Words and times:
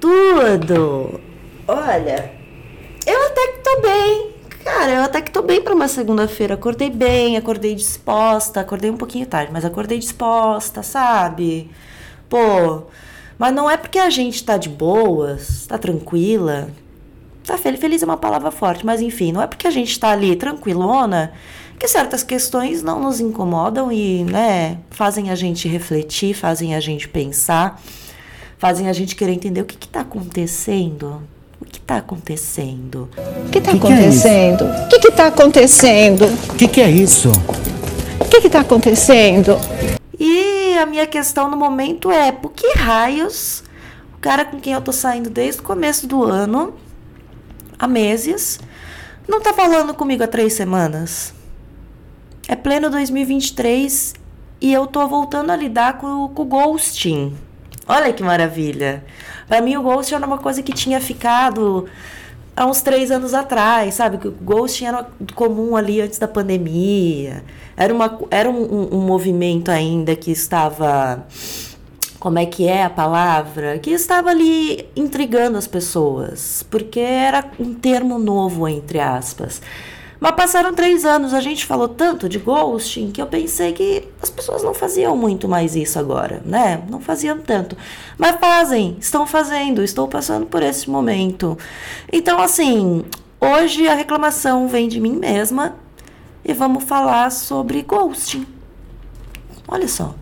tudo? 0.00 1.20
Olha, 1.66 2.32
eu 3.06 3.26
até 3.26 3.46
que 3.48 3.58
tô 3.62 3.80
bem. 3.80 4.30
Cara, 4.64 4.92
eu 4.92 5.02
até 5.02 5.20
que 5.20 5.30
tô 5.30 5.42
bem 5.42 5.62
para 5.62 5.74
uma 5.74 5.88
segunda-feira. 5.88 6.54
Acordei 6.54 6.90
bem, 6.90 7.36
acordei 7.36 7.74
disposta. 7.74 8.60
Acordei 8.60 8.90
um 8.90 8.96
pouquinho 8.96 9.26
tarde, 9.26 9.52
mas 9.52 9.64
acordei 9.64 9.98
disposta, 9.98 10.82
sabe? 10.82 11.70
Pô, 12.28 12.82
mas 13.38 13.54
não 13.54 13.70
é 13.70 13.76
porque 13.76 13.98
a 13.98 14.10
gente 14.10 14.44
tá 14.44 14.56
de 14.56 14.68
boas, 14.68 15.66
tá 15.66 15.78
tranquila. 15.78 16.68
Tá 17.44 17.56
feliz, 17.56 17.80
feliz 17.80 18.02
é 18.02 18.04
uma 18.04 18.16
palavra 18.16 18.50
forte, 18.50 18.84
mas 18.84 19.00
enfim, 19.00 19.30
não 19.30 19.40
é 19.40 19.46
porque 19.46 19.68
a 19.68 19.70
gente 19.70 19.98
tá 20.00 20.10
ali 20.10 20.34
tranquilona 20.34 21.32
que 21.78 21.86
certas 21.86 22.22
questões 22.22 22.82
não 22.82 23.00
nos 23.00 23.20
incomodam 23.20 23.92
e, 23.92 24.24
né, 24.24 24.78
fazem 24.90 25.30
a 25.30 25.34
gente 25.34 25.68
refletir, 25.68 26.34
fazem 26.34 26.74
a 26.74 26.80
gente 26.80 27.06
pensar, 27.06 27.80
fazem 28.58 28.88
a 28.88 28.92
gente 28.92 29.14
querer 29.14 29.32
entender 29.32 29.60
o 29.60 29.64
que 29.64 29.76
que 29.76 29.88
tá 29.88 30.00
acontecendo 30.00 31.22
o 31.60 31.64
que 31.64 31.78
está 31.78 31.96
acontecendo? 31.96 33.08
O 33.46 33.50
que 33.50 33.58
está 33.58 33.72
acontecendo? 33.72 34.64
O 34.64 34.88
que 34.88 35.08
está 35.08 35.26
acontecendo? 35.26 36.24
O 36.50 36.54
que, 36.54 36.68
que 36.68 36.80
é 36.82 36.90
isso? 36.90 37.32
O 38.20 38.24
que 38.26 38.46
está 38.46 38.60
acontecendo? 38.60 39.56
E 40.18 40.76
a 40.76 40.84
minha 40.84 41.06
questão 41.06 41.50
no 41.50 41.56
momento 41.56 42.10
é: 42.10 42.30
por 42.30 42.52
que 42.52 42.76
raios 42.76 43.64
o 44.14 44.18
cara 44.18 44.44
com 44.44 44.60
quem 44.60 44.74
eu 44.74 44.80
tô 44.80 44.92
saindo 44.92 45.30
desde 45.30 45.60
o 45.60 45.64
começo 45.64 46.06
do 46.06 46.22
ano, 46.24 46.74
há 47.78 47.86
meses, 47.86 48.60
não 49.26 49.40
tá 49.40 49.54
falando 49.54 49.94
comigo 49.94 50.22
há 50.22 50.28
três 50.28 50.52
semanas? 50.52 51.32
É 52.48 52.54
pleno 52.54 52.90
2023 52.90 54.14
e 54.60 54.72
eu 54.72 54.86
tô 54.86 55.06
voltando 55.08 55.50
a 55.50 55.56
lidar 55.56 55.98
com, 55.98 56.28
com 56.28 56.42
o 56.42 56.44
ghosting. 56.44 57.34
Olha 57.88 58.12
que 58.12 58.22
maravilha! 58.22 59.04
Para 59.46 59.60
mim, 59.60 59.76
o 59.76 59.82
Ghost 59.82 60.12
era 60.14 60.26
uma 60.26 60.38
coisa 60.38 60.62
que 60.62 60.72
tinha 60.72 61.00
ficado 61.00 61.86
há 62.56 62.66
uns 62.66 62.80
três 62.80 63.10
anos 63.10 63.34
atrás, 63.34 63.94
sabe? 63.94 64.18
Que 64.18 64.28
o 64.28 64.32
Ghost 64.32 64.84
era 64.84 65.06
comum 65.34 65.76
ali 65.76 66.00
antes 66.00 66.18
da 66.18 66.26
pandemia. 66.26 67.44
Era, 67.76 67.94
uma, 67.94 68.18
era 68.30 68.50
um, 68.50 68.62
um, 68.62 68.96
um 68.96 69.00
movimento 69.00 69.70
ainda 69.70 70.16
que 70.16 70.32
estava. 70.32 71.24
Como 72.18 72.38
é 72.38 72.46
que 72.46 72.66
é 72.66 72.82
a 72.82 72.90
palavra? 72.90 73.78
Que 73.78 73.90
estava 73.90 74.30
ali 74.30 74.88
intrigando 74.96 75.58
as 75.58 75.68
pessoas, 75.68 76.64
porque 76.68 76.98
era 76.98 77.44
um 77.60 77.74
termo 77.74 78.18
novo, 78.18 78.66
entre 78.66 78.98
aspas. 78.98 79.60
Mas 80.26 80.34
passaram 80.34 80.74
três 80.74 81.04
anos, 81.04 81.32
a 81.32 81.40
gente 81.40 81.64
falou 81.64 81.86
tanto 81.86 82.28
de 82.28 82.40
ghosting 82.40 83.12
que 83.12 83.22
eu 83.22 83.28
pensei 83.28 83.72
que 83.72 84.08
as 84.20 84.28
pessoas 84.28 84.60
não 84.60 84.74
faziam 84.74 85.16
muito 85.16 85.48
mais 85.48 85.76
isso 85.76 86.00
agora, 86.00 86.42
né? 86.44 86.82
Não 86.90 87.00
faziam 87.00 87.38
tanto. 87.38 87.76
Mas 88.18 88.34
fazem, 88.40 88.96
estão 88.98 89.24
fazendo, 89.24 89.84
estou 89.84 90.08
passando 90.08 90.44
por 90.44 90.64
esse 90.64 90.90
momento. 90.90 91.56
Então, 92.12 92.40
assim, 92.40 93.04
hoje 93.40 93.86
a 93.86 93.94
reclamação 93.94 94.66
vem 94.66 94.88
de 94.88 94.98
mim 94.98 95.14
mesma 95.14 95.76
e 96.44 96.52
vamos 96.52 96.82
falar 96.82 97.30
sobre 97.30 97.82
ghosting. 97.82 98.44
Olha 99.68 99.86
só. 99.86 100.12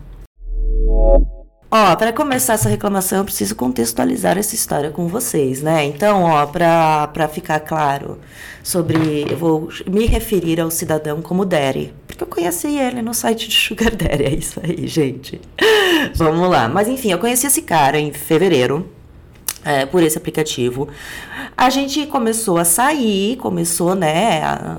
Ó, 1.69 1.95
para 1.95 2.13
começar 2.13 2.53
essa 2.53 2.69
reclamação, 2.69 3.17
eu 3.17 3.25
preciso 3.25 3.55
contextualizar 3.55 4.37
essa 4.37 4.55
história 4.55 4.91
com 4.91 5.07
vocês, 5.07 5.61
né? 5.61 5.83
Então, 5.83 6.23
ó, 6.23 6.45
para 6.45 7.27
ficar 7.27 7.59
claro 7.59 8.19
sobre. 8.63 9.25
Eu 9.29 9.37
vou 9.37 9.69
me 9.87 10.05
referir 10.05 10.61
ao 10.61 10.71
cidadão 10.71 11.21
como 11.21 11.43
Daddy, 11.43 11.93
porque 12.07 12.23
eu 12.23 12.27
conheci 12.27 12.67
ele 12.77 13.01
no 13.01 13.13
site 13.13 13.49
de 13.49 13.55
Sugar 13.55 13.95
Daddy, 13.95 14.23
é 14.23 14.35
isso 14.35 14.59
aí, 14.63 14.87
gente. 14.87 15.41
Vamos 16.15 16.49
lá. 16.49 16.69
Mas 16.69 16.87
enfim, 16.87 17.11
eu 17.11 17.17
conheci 17.19 17.47
esse 17.47 17.63
cara 17.63 17.99
em 17.99 18.13
fevereiro. 18.13 18.89
É, 19.67 19.83
por 19.83 20.03
esse 20.03 20.15
aplicativo. 20.15 20.87
A 21.57 21.71
gente 21.71 22.05
começou 22.05 22.59
a 22.59 22.63
sair, 22.63 23.35
começou, 23.37 23.95
né, 23.95 24.43
a 24.43 24.77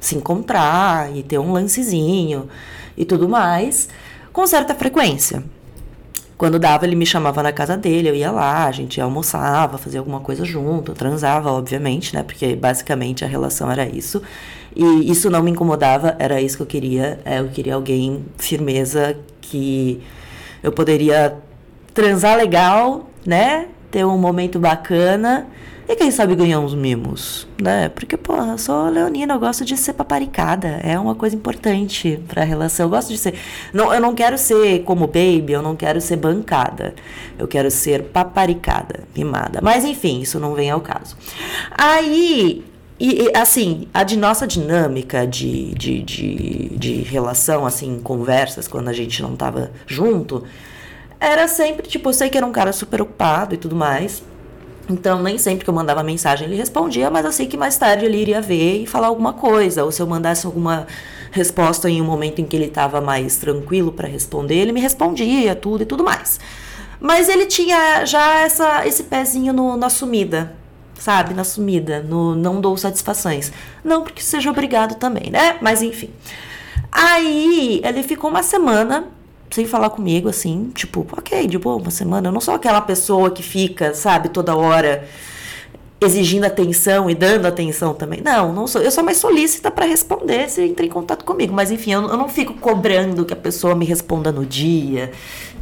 se 0.00 0.16
encontrar 0.16 1.14
e 1.16 1.22
ter 1.22 1.38
um 1.38 1.52
lancezinho 1.52 2.48
e 2.96 3.04
tudo 3.04 3.28
mais, 3.28 3.88
com 4.32 4.44
certa 4.44 4.74
frequência. 4.74 5.44
Quando 6.36 6.58
dava, 6.58 6.84
ele 6.84 6.94
me 6.94 7.06
chamava 7.06 7.42
na 7.42 7.50
casa 7.50 7.76
dele, 7.78 8.10
eu 8.10 8.14
ia 8.14 8.30
lá, 8.30 8.66
a 8.66 8.72
gente 8.72 9.00
almoçava, 9.00 9.78
fazia 9.78 10.00
alguma 10.00 10.20
coisa 10.20 10.44
junto, 10.44 10.92
transava, 10.92 11.50
obviamente, 11.50 12.14
né? 12.14 12.22
Porque 12.22 12.54
basicamente 12.54 13.24
a 13.24 13.28
relação 13.28 13.70
era 13.70 13.88
isso. 13.88 14.22
E 14.74 15.10
isso 15.10 15.30
não 15.30 15.42
me 15.42 15.50
incomodava, 15.50 16.14
era 16.18 16.40
isso 16.40 16.58
que 16.58 16.62
eu 16.62 16.66
queria. 16.66 17.18
É, 17.24 17.40
eu 17.40 17.48
queria 17.48 17.74
alguém, 17.74 18.26
firmeza, 18.36 19.16
que 19.40 20.02
eu 20.62 20.70
poderia 20.70 21.38
transar 21.94 22.36
legal, 22.36 23.08
né? 23.24 23.68
Ter 23.90 24.04
um 24.04 24.18
momento 24.18 24.58
bacana 24.58 25.46
e 25.88 25.94
quem 25.94 26.10
sabe 26.10 26.34
ganhar 26.34 26.58
uns 26.58 26.74
mimos, 26.74 27.46
né? 27.62 27.88
Porque, 27.88 28.16
porra, 28.16 28.58
sou 28.58 28.88
leonina, 28.88 29.34
eu 29.34 29.38
gosto 29.38 29.64
de 29.64 29.76
ser 29.76 29.92
paparicada. 29.92 30.80
É 30.82 30.98
uma 30.98 31.14
coisa 31.14 31.36
importante 31.36 32.20
pra 32.26 32.42
relação. 32.42 32.86
Eu 32.86 32.90
gosto 32.90 33.08
de 33.08 33.18
ser. 33.18 33.34
Não, 33.72 33.94
eu 33.94 34.00
não 34.00 34.14
quero 34.14 34.36
ser 34.36 34.82
como 34.82 35.06
baby, 35.06 35.52
eu 35.52 35.62
não 35.62 35.76
quero 35.76 36.00
ser 36.00 36.16
bancada. 36.16 36.94
Eu 37.38 37.46
quero 37.46 37.70
ser 37.70 38.02
paparicada, 38.04 39.04
mimada. 39.16 39.60
Mas 39.62 39.84
enfim, 39.84 40.20
isso 40.20 40.40
não 40.40 40.54
vem 40.54 40.70
ao 40.70 40.80
caso. 40.80 41.16
Aí, 41.70 42.64
e, 42.98 43.30
assim, 43.36 43.86
a 43.94 44.02
de 44.02 44.16
nossa 44.16 44.46
dinâmica 44.46 45.26
de, 45.26 45.72
de, 45.74 46.02
de, 46.02 46.68
de 46.76 46.92
relação, 47.02 47.64
assim, 47.64 48.00
conversas, 48.00 48.66
quando 48.66 48.88
a 48.88 48.92
gente 48.92 49.22
não 49.22 49.36
tava 49.36 49.70
junto, 49.86 50.42
era 51.20 51.46
sempre, 51.46 51.86
tipo, 51.86 52.08
eu 52.08 52.12
sei 52.12 52.28
que 52.28 52.36
era 52.36 52.46
um 52.46 52.52
cara 52.52 52.72
super 52.72 53.02
ocupado 53.02 53.54
e 53.54 53.58
tudo 53.58 53.76
mais. 53.76 54.22
Então, 54.88 55.20
nem 55.20 55.36
sempre 55.36 55.64
que 55.64 55.70
eu 55.70 55.74
mandava 55.74 56.02
mensagem 56.02 56.46
ele 56.46 56.56
respondia, 56.56 57.10
mas 57.10 57.24
eu 57.24 57.32
sei 57.32 57.46
que 57.46 57.56
mais 57.56 57.76
tarde 57.76 58.04
ele 58.04 58.18
iria 58.18 58.40
ver 58.40 58.82
e 58.82 58.86
falar 58.86 59.08
alguma 59.08 59.32
coisa. 59.32 59.84
Ou 59.84 59.90
se 59.90 60.00
eu 60.00 60.06
mandasse 60.06 60.46
alguma 60.46 60.86
resposta 61.32 61.90
em 61.90 62.00
um 62.00 62.04
momento 62.04 62.40
em 62.40 62.46
que 62.46 62.54
ele 62.54 62.66
estava 62.66 63.00
mais 63.00 63.36
tranquilo 63.36 63.92
para 63.92 64.06
responder, 64.06 64.54
ele 64.54 64.72
me 64.72 64.80
respondia 64.80 65.54
tudo 65.56 65.82
e 65.82 65.86
tudo 65.86 66.04
mais. 66.04 66.38
Mas 67.00 67.28
ele 67.28 67.46
tinha 67.46 68.04
já 68.06 68.42
essa, 68.42 68.86
esse 68.86 69.04
pezinho 69.04 69.52
no, 69.52 69.76
na 69.76 69.90
sumida, 69.90 70.54
sabe? 70.94 71.34
Na 71.34 71.44
sumida, 71.44 72.00
no 72.00 72.34
não 72.34 72.60
dou 72.60 72.76
satisfações. 72.76 73.52
Não 73.84 74.02
porque 74.02 74.22
seja 74.22 74.50
obrigado 74.50 74.94
também, 74.94 75.30
né? 75.30 75.58
Mas 75.60 75.82
enfim. 75.82 76.10
Aí 76.90 77.80
ele 77.84 78.02
ficou 78.02 78.30
uma 78.30 78.42
semana 78.42 79.08
sem 79.56 79.66
falar 79.66 79.88
comigo, 79.88 80.28
assim, 80.28 80.70
tipo, 80.74 81.06
ok, 81.10 81.46
de 81.46 81.56
boa, 81.56 81.76
uma 81.76 81.90
semana. 81.90 82.28
Eu 82.28 82.32
não 82.32 82.42
sou 82.42 82.52
aquela 82.52 82.82
pessoa 82.82 83.30
que 83.30 83.42
fica, 83.42 83.94
sabe, 83.94 84.28
toda 84.28 84.54
hora 84.54 85.08
exigindo 85.98 86.44
atenção 86.44 87.08
e 87.08 87.14
dando 87.14 87.46
atenção 87.46 87.94
também. 87.94 88.20
Não, 88.20 88.52
não 88.52 88.66
sou. 88.66 88.82
Eu 88.82 88.90
sou 88.90 89.02
mais 89.02 89.16
solícita 89.16 89.70
para 89.70 89.86
responder 89.86 90.50
se 90.50 90.60
entra 90.62 90.84
em 90.84 90.90
contato 90.90 91.24
comigo. 91.24 91.54
Mas 91.54 91.70
enfim, 91.70 91.92
eu, 91.92 92.02
eu, 92.02 92.18
não 92.18 92.28
fico 92.28 92.52
cobrando 92.52 93.24
que 93.24 93.32
a 93.32 93.36
pessoa 93.36 93.74
me 93.74 93.86
responda 93.86 94.30
no 94.30 94.44
dia. 94.44 95.10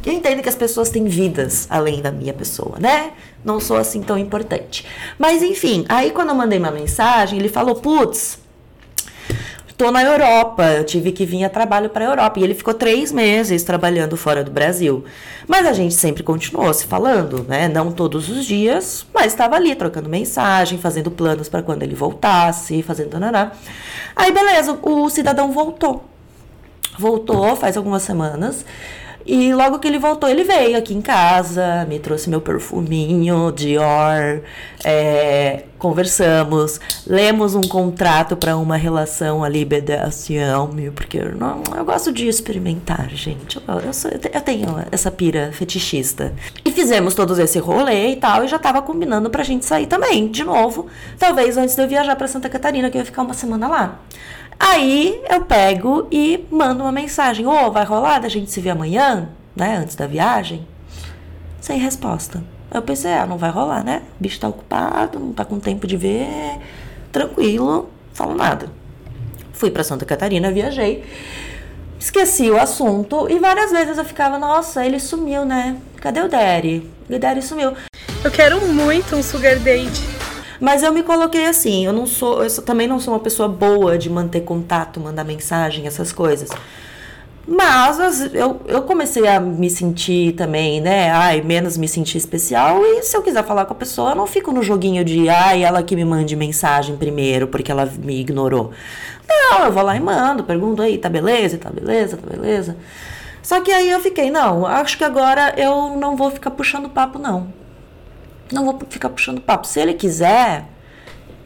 Eu 0.05 0.11
entendo 0.11 0.43
que 0.43 0.49
as 0.49 0.55
pessoas 0.55 0.89
têm 0.89 1.05
vidas 1.05 1.65
além 1.69 2.01
da 2.01 2.11
minha 2.11 2.33
pessoa, 2.33 2.77
né? 2.77 3.13
Não 3.45 3.61
sou 3.61 3.77
assim 3.77 4.01
tão 4.01 4.17
importante. 4.17 4.85
Mas 5.17 5.41
enfim, 5.41 5.85
aí 5.87 6.11
quando 6.11 6.29
eu 6.29 6.35
mandei 6.35 6.59
uma 6.59 6.69
mensagem, 6.69 7.39
ele 7.39 7.47
falou: 7.47 7.75
putz, 7.75 8.39
Tô 9.77 9.91
na 9.91 10.01
Europa, 10.01 10.63
eu 10.71 10.85
tive 10.85 11.11
que 11.11 11.25
vir 11.25 11.43
a 11.43 11.49
trabalho 11.49 11.89
para 11.89 12.05
a 12.05 12.09
Europa. 12.09 12.39
E 12.39 12.43
ele 12.43 12.53
ficou 12.53 12.73
três 12.73 13.11
meses 13.11 13.61
trabalhando 13.61 14.15
fora 14.15 14.41
do 14.41 14.49
Brasil. 14.49 15.03
Mas 15.45 15.67
a 15.67 15.73
gente 15.73 15.93
sempre 15.93 16.23
continuou 16.23 16.73
se 16.73 16.85
falando, 16.85 17.43
né? 17.43 17.67
Não 17.67 17.91
todos 17.91 18.29
os 18.29 18.45
dias, 18.45 19.05
mas 19.13 19.27
estava 19.27 19.57
ali 19.57 19.75
trocando 19.75 20.07
mensagem, 20.07 20.79
fazendo 20.79 21.11
planos 21.11 21.49
para 21.49 21.61
quando 21.61 21.83
ele 21.83 21.93
voltasse, 21.93 22.81
fazendo 22.83 23.19
nananá. 23.19 23.51
Aí, 24.15 24.31
beleza, 24.31 24.79
o 24.81 25.09
cidadão 25.09 25.51
voltou. 25.51 26.05
Voltou 26.97 27.53
faz 27.57 27.75
algumas 27.75 28.03
semanas. 28.03 28.65
E 29.25 29.53
logo 29.55 29.79
que 29.79 29.87
ele 29.87 29.97
voltou, 29.97 30.29
ele 30.29 30.43
veio 30.43 30.77
aqui 30.77 30.93
em 30.93 31.01
casa, 31.01 31.83
me 31.89 31.97
trouxe 31.97 32.29
meu 32.29 32.39
perfuminho 32.39 33.51
Dior, 33.51 34.41
é, 34.83 35.63
conversamos, 35.79 36.79
lemos 37.07 37.55
um 37.55 37.63
contrato 37.63 38.37
para 38.37 38.55
uma 38.55 38.77
relação 38.77 39.43
ali 39.43 39.65
BDSM, 39.65 40.91
porque 40.93 41.17
eu, 41.17 41.35
não, 41.35 41.63
eu 41.75 41.83
gosto 41.83 42.11
de 42.11 42.27
experimentar, 42.27 43.09
gente. 43.09 43.59
Eu, 43.67 43.79
eu, 43.79 43.93
sou, 43.93 44.11
eu, 44.11 44.41
tenho 44.41 44.75
essa 44.91 45.09
pira 45.09 45.51
fetichista. 45.51 46.31
E 46.63 46.71
fizemos 46.71 47.15
todos 47.15 47.39
esse 47.39 47.57
rolê 47.57 48.09
e 48.09 48.15
tal, 48.17 48.43
e 48.43 48.47
já 48.47 48.59
tava 48.59 48.79
combinando 48.83 49.29
pra 49.31 49.43
gente 49.43 49.65
sair 49.65 49.87
também, 49.87 50.29
de 50.29 50.43
novo. 50.43 50.85
Talvez 51.17 51.57
antes 51.57 51.75
de 51.75 51.81
eu 51.81 51.87
viajar 51.87 52.15
para 52.15 52.27
Santa 52.27 52.47
Catarina, 52.47 52.91
que 52.91 52.97
eu 52.97 52.99
ia 52.99 53.05
ficar 53.05 53.23
uma 53.23 53.33
semana 53.33 53.67
lá. 53.67 53.99
Aí 54.59 55.21
eu 55.29 55.41
pego 55.41 56.07
e 56.11 56.45
mando 56.49 56.83
uma 56.83 56.91
mensagem: 56.91 57.45
Ô, 57.45 57.67
oh, 57.67 57.71
vai 57.71 57.85
rolar 57.85 58.19
da 58.19 58.29
gente 58.29 58.51
se 58.51 58.61
ver 58.61 58.71
amanhã, 58.71 59.29
né? 59.55 59.77
Antes 59.77 59.95
da 59.95 60.07
viagem? 60.07 60.67
Sem 61.61 61.79
resposta. 61.79 62.43
Eu 62.71 62.81
pensei: 62.81 63.13
ah, 63.13 63.25
não 63.25 63.37
vai 63.37 63.49
rolar, 63.49 63.83
né? 63.83 64.01
O 64.19 64.23
bicho 64.23 64.39
tá 64.39 64.47
ocupado, 64.47 65.19
não 65.19 65.33
tá 65.33 65.45
com 65.45 65.59
tempo 65.59 65.87
de 65.87 65.97
ver. 65.97 66.59
Tranquilo, 67.11 67.89
falo 68.13 68.35
nada. 68.35 68.69
Fui 69.53 69.71
para 69.71 69.83
Santa 69.83 70.05
Catarina, 70.05 70.51
viajei. 70.51 71.03
Esqueci 71.97 72.51
o 72.51 72.59
assunto 72.59 73.27
e 73.29 73.39
várias 73.39 73.71
vezes 73.71 73.97
eu 73.97 74.05
ficava: 74.05 74.37
nossa, 74.37 74.85
ele 74.85 74.99
sumiu, 74.99 75.45
né? 75.45 75.77
Cadê 75.97 76.21
o 76.21 76.27
Daddy? 76.27 76.89
O 77.09 77.17
Daddy 77.17 77.41
sumiu. 77.41 77.73
Eu 78.23 78.31
quero 78.31 78.59
muito 78.67 79.15
um 79.15 79.23
sugar 79.23 79.57
date. 79.59 80.14
Mas 80.59 80.83
eu 80.83 80.91
me 80.93 81.03
coloquei 81.03 81.45
assim, 81.45 81.85
eu 81.85 81.93
não 81.93 82.05
sou, 82.05 82.43
eu 82.43 82.61
também 82.61 82.87
não 82.87 82.99
sou 82.99 83.13
uma 83.13 83.19
pessoa 83.19 83.47
boa 83.49 83.97
de 83.97 84.09
manter 84.09 84.41
contato, 84.41 84.99
mandar 84.99 85.23
mensagem, 85.23 85.85
essas 85.87 86.11
coisas. 86.11 86.49
Mas 87.47 88.33
eu, 88.33 88.59
eu 88.65 88.81
comecei 88.81 89.27
a 89.27 89.39
me 89.39 89.69
sentir 89.69 90.33
também, 90.33 90.81
né? 90.81 91.11
Ai, 91.11 91.41
menos 91.41 91.77
me 91.77 91.87
sentir 91.87 92.17
especial. 92.17 92.83
E 92.83 93.03
se 93.03 93.15
eu 93.15 93.21
quiser 93.21 93.43
falar 93.45 93.65
com 93.65 93.73
a 93.73 93.75
pessoa, 93.75 94.11
eu 94.11 94.15
não 94.15 94.25
fico 94.25 94.51
no 94.51 94.63
joguinho 94.63 95.05
de 95.05 95.29
ai, 95.29 95.63
ela 95.63 95.83
que 95.83 95.95
me 95.95 96.03
mande 96.03 96.35
mensagem 96.35 96.97
primeiro, 96.97 97.47
porque 97.47 97.71
ela 97.71 97.85
me 97.85 98.19
ignorou. 98.19 98.71
Não, 99.27 99.65
eu 99.65 99.71
vou 99.71 99.83
lá 99.83 99.95
e 99.95 99.99
mando, 99.99 100.43
pergunto 100.43 100.81
aí, 100.81 100.97
tá 100.97 101.07
beleza, 101.07 101.57
tá 101.57 101.69
beleza, 101.69 102.17
tá 102.17 102.27
beleza. 102.27 102.77
Só 103.43 103.61
que 103.61 103.71
aí 103.71 103.91
eu 103.91 103.99
fiquei, 103.99 104.31
não, 104.31 104.65
acho 104.65 104.97
que 104.97 105.03
agora 105.03 105.53
eu 105.55 105.95
não 105.97 106.15
vou 106.15 106.31
ficar 106.31 106.49
puxando 106.49 106.89
papo, 106.89 107.19
não. 107.19 107.64
Não 108.51 108.65
vou 108.65 108.79
ficar 108.89 109.09
puxando 109.09 109.41
papo. 109.41 109.67
Se 109.67 109.79
ele 109.79 109.93
quiser, 109.93 110.65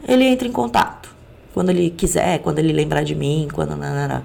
ele 0.06 0.24
entra 0.24 0.46
em 0.46 0.52
contato. 0.52 1.08
Quando 1.52 1.70
ele 1.70 1.90
quiser, 1.90 2.38
quando 2.40 2.58
ele 2.58 2.72
lembrar 2.72 3.02
de 3.02 3.14
mim, 3.14 3.48
quando. 3.52 3.76
Nanana. 3.76 4.24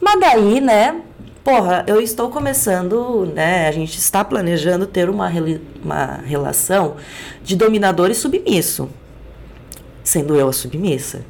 Mas 0.00 0.20
daí, 0.20 0.60
né? 0.60 1.00
Porra, 1.42 1.84
eu 1.86 2.00
estou 2.00 2.28
começando, 2.28 3.26
né? 3.34 3.66
A 3.66 3.72
gente 3.72 3.98
está 3.98 4.22
planejando 4.22 4.86
ter 4.86 5.08
uma, 5.08 5.30
uma 5.82 6.20
relação 6.24 6.96
de 7.42 7.56
dominador 7.56 8.10
e 8.10 8.14
submisso. 8.14 8.90
Sendo 10.04 10.36
eu 10.36 10.48
a 10.48 10.52
submissa. 10.52 11.22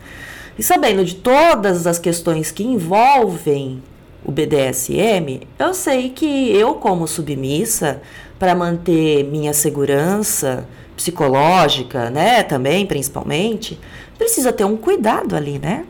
E 0.59 0.63
sabendo 0.63 1.05
de 1.05 1.15
todas 1.15 1.87
as 1.87 1.99
questões 1.99 2.51
que 2.51 2.65
envolvem 2.65 3.83
o 4.25 4.31
BDSM, 4.31 5.47
eu 5.59 5.73
sei 5.73 6.11
que 6.11 6.51
eu, 6.55 6.75
como 6.75 7.07
submissa, 7.07 8.03
para 8.39 8.55
manter 8.55 9.25
minha 9.25 9.53
segurança, 9.53 10.67
psicológica, 11.01 12.11
né, 12.11 12.43
também, 12.43 12.85
principalmente, 12.85 13.81
precisa 14.19 14.53
ter 14.53 14.65
um 14.65 14.77
cuidado 14.77 15.35
ali, 15.35 15.59
né? 15.59 15.87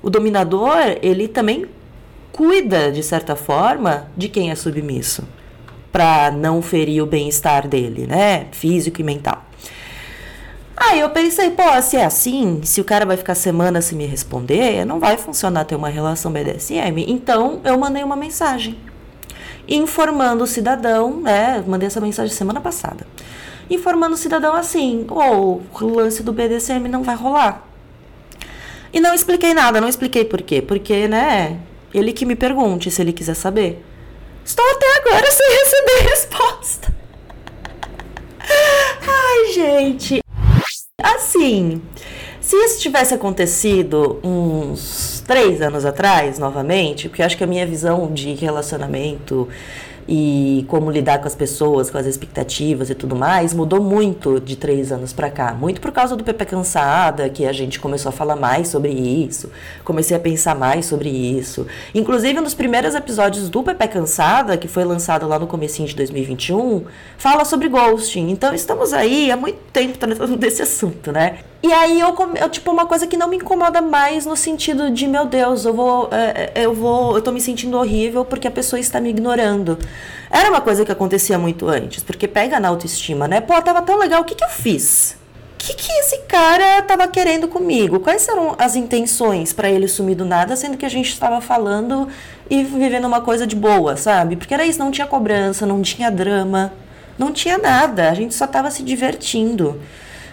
O 0.00 0.08
dominador, 0.08 0.98
ele 1.02 1.26
também 1.26 1.66
cuida, 2.30 2.92
de 2.92 3.02
certa 3.02 3.34
forma, 3.34 4.08
de 4.16 4.28
quem 4.28 4.52
é 4.52 4.54
submisso, 4.54 5.24
para 5.90 6.30
não 6.30 6.62
ferir 6.62 7.02
o 7.02 7.06
bem-estar 7.06 7.66
dele, 7.66 8.06
né, 8.06 8.46
físico 8.52 9.00
e 9.00 9.04
mental. 9.04 9.44
Aí 10.76 11.00
eu 11.00 11.10
pensei, 11.10 11.50
pô, 11.50 11.82
se 11.82 11.96
é 11.96 12.04
assim, 12.04 12.60
se 12.62 12.80
o 12.80 12.84
cara 12.84 13.04
vai 13.04 13.16
ficar 13.16 13.34
semana 13.34 13.82
sem 13.82 13.98
me 13.98 14.06
responder, 14.06 14.84
não 14.86 15.00
vai 15.00 15.18
funcionar 15.18 15.64
ter 15.64 15.74
uma 15.74 15.88
relação 15.88 16.30
BDSM. 16.32 17.04
Então 17.06 17.60
eu 17.64 17.76
mandei 17.76 18.02
uma 18.02 18.16
mensagem 18.16 18.78
informando 19.68 20.44
o 20.44 20.46
cidadão, 20.46 21.20
né? 21.20 21.62
Mandei 21.66 21.88
essa 21.88 22.00
mensagem 22.00 22.34
semana 22.34 22.60
passada 22.60 23.06
informando 23.70 24.14
o 24.14 24.18
cidadão 24.18 24.54
assim: 24.54 25.06
ou 25.08 25.62
oh, 25.72 25.84
o 25.84 25.94
lance 25.94 26.22
do 26.22 26.32
BDSM 26.32 26.88
não 26.88 27.02
vai 27.02 27.14
rolar. 27.14 27.66
E 28.92 29.00
não 29.00 29.14
expliquei 29.14 29.54
nada, 29.54 29.80
não 29.80 29.88
expliquei 29.88 30.24
por 30.24 30.42
quê. 30.42 30.60
Porque, 30.60 31.06
né, 31.06 31.58
ele 31.94 32.12
que 32.12 32.26
me 32.26 32.34
pergunte 32.34 32.90
se 32.90 33.00
ele 33.00 33.12
quiser 33.12 33.34
saber. 33.34 33.82
Estou 34.44 34.64
até 34.68 34.98
agora 34.98 35.26
sem 35.30 35.48
receber 35.48 36.10
resposta. 36.10 36.94
Ai, 39.06 39.52
gente. 39.52 40.20
Assim, 41.02 41.80
se 42.40 42.56
isso 42.56 42.80
tivesse 42.80 43.14
acontecido 43.14 44.18
uns 44.24 45.22
três 45.26 45.62
anos 45.62 45.84
atrás, 45.84 46.38
novamente, 46.38 47.08
porque 47.08 47.22
acho 47.22 47.36
que 47.36 47.44
a 47.44 47.46
minha 47.46 47.64
visão 47.64 48.12
de 48.12 48.34
relacionamento 48.34 49.48
e 50.08 50.64
como 50.68 50.90
lidar 50.90 51.18
com 51.18 51.26
as 51.26 51.34
pessoas, 51.34 51.90
com 51.90 51.98
as 51.98 52.06
expectativas 52.06 52.90
e 52.90 52.94
tudo 52.94 53.14
mais, 53.14 53.54
mudou 53.54 53.80
muito 53.80 54.40
de 54.40 54.56
três 54.56 54.92
anos 54.92 55.12
para 55.12 55.30
cá. 55.30 55.52
Muito 55.52 55.80
por 55.80 55.92
causa 55.92 56.16
do 56.16 56.24
Pepe 56.24 56.44
Cansada, 56.46 57.28
que 57.28 57.46
a 57.46 57.52
gente 57.52 57.78
começou 57.78 58.10
a 58.10 58.12
falar 58.12 58.36
mais 58.36 58.68
sobre 58.68 58.90
isso, 58.90 59.50
comecei 59.84 60.16
a 60.16 60.20
pensar 60.20 60.54
mais 60.54 60.86
sobre 60.86 61.08
isso. 61.08 61.66
Inclusive, 61.94 62.40
nos 62.40 62.54
primeiros 62.54 62.94
episódios 62.94 63.48
do 63.48 63.62
Pepe 63.62 63.88
Cansada, 63.88 64.56
que 64.56 64.68
foi 64.68 64.84
lançado 64.84 65.26
lá 65.28 65.38
no 65.38 65.46
comecinho 65.46 65.88
de 65.88 65.96
2021, 65.96 66.84
fala 67.18 67.44
sobre 67.44 67.68
ghosting. 67.68 68.30
Então, 68.30 68.54
estamos 68.54 68.92
aí 68.92 69.30
há 69.30 69.36
muito 69.36 69.58
tempo 69.72 69.98
tratando 69.98 70.36
desse 70.38 70.62
assunto, 70.62 71.12
né? 71.12 71.38
E 71.62 71.70
aí 71.72 72.00
eu, 72.00 72.16
eu, 72.40 72.48
tipo, 72.48 72.70
uma 72.70 72.86
coisa 72.86 73.06
que 73.06 73.18
não 73.18 73.28
me 73.28 73.36
incomoda 73.36 73.82
mais 73.82 74.24
no 74.24 74.34
sentido 74.34 74.90
de, 74.90 75.06
meu 75.06 75.26
Deus, 75.26 75.66
eu 75.66 75.74
vou, 75.74 76.08
é, 76.10 76.52
é, 76.54 76.64
eu 76.64 76.72
vou, 76.72 77.14
eu 77.14 77.20
tô 77.20 77.30
me 77.30 77.40
sentindo 77.40 77.76
horrível 77.76 78.24
porque 78.24 78.48
a 78.48 78.50
pessoa 78.50 78.80
está 78.80 78.98
me 78.98 79.10
ignorando. 79.10 79.78
Era 80.30 80.48
uma 80.48 80.62
coisa 80.62 80.86
que 80.86 80.92
acontecia 80.92 81.38
muito 81.38 81.68
antes, 81.68 82.02
porque 82.02 82.26
pega 82.26 82.58
na 82.58 82.68
autoestima, 82.68 83.28
né? 83.28 83.42
Pô, 83.42 83.60
tava 83.60 83.82
tão 83.82 83.98
legal, 83.98 84.22
o 84.22 84.24
que 84.24 84.34
que 84.34 84.44
eu 84.44 84.48
fiz? 84.48 85.18
O 85.54 85.58
que 85.58 85.74
que 85.74 85.92
esse 85.92 86.20
cara 86.20 86.80
tava 86.80 87.06
querendo 87.06 87.46
comigo? 87.46 88.00
Quais 88.00 88.26
eram 88.26 88.54
as 88.58 88.74
intenções 88.74 89.52
para 89.52 89.68
ele 89.68 89.86
sumir 89.86 90.14
do 90.14 90.24
nada, 90.24 90.56
sendo 90.56 90.78
que 90.78 90.86
a 90.86 90.90
gente 90.90 91.10
estava 91.10 91.42
falando 91.42 92.08
e 92.48 92.64
vivendo 92.64 93.04
uma 93.04 93.20
coisa 93.20 93.46
de 93.46 93.54
boa, 93.54 93.98
sabe? 93.98 94.36
Porque 94.36 94.54
era 94.54 94.64
isso, 94.64 94.78
não 94.78 94.90
tinha 94.90 95.06
cobrança, 95.06 95.66
não 95.66 95.82
tinha 95.82 96.10
drama, 96.10 96.72
não 97.18 97.30
tinha 97.30 97.58
nada, 97.58 98.08
a 98.08 98.14
gente 98.14 98.34
só 98.34 98.46
tava 98.46 98.70
se 98.70 98.82
divertindo. 98.82 99.78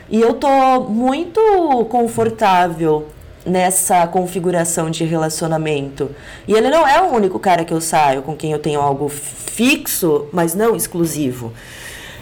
E 0.09 0.21
eu 0.21 0.33
tô 0.33 0.81
muito 0.81 1.41
confortável 1.89 3.07
nessa 3.45 4.05
configuração 4.07 4.89
de 4.89 5.03
relacionamento. 5.03 6.09
E 6.47 6.53
ele 6.53 6.69
não 6.69 6.87
é 6.87 7.01
o 7.01 7.13
único 7.13 7.39
cara 7.39 7.63
que 7.65 7.73
eu 7.73 7.81
saio 7.81 8.21
com 8.21 8.35
quem 8.35 8.51
eu 8.51 8.59
tenho 8.59 8.79
algo 8.79 9.09
fixo, 9.09 10.27
mas 10.31 10.53
não 10.53 10.75
exclusivo. 10.75 11.53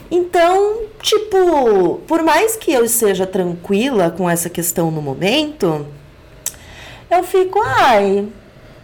Então, 0.10 0.82
tipo, 1.02 2.00
por 2.08 2.22
mais 2.22 2.56
que 2.56 2.72
eu 2.72 2.88
seja 2.88 3.26
tranquila 3.26 4.12
com 4.12 4.30
essa 4.30 4.50
questão 4.50 4.92
no 4.92 5.02
momento, 5.02 5.86
eu 7.10 7.24
fico, 7.24 7.60
ai, 7.64 8.28